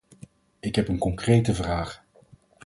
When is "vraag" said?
1.53-2.03